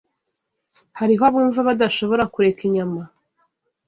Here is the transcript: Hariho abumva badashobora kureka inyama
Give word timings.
Hariho 0.99 1.23
abumva 1.29 1.59
badashobora 1.69 2.23
kureka 2.33 2.61
inyama 2.69 3.01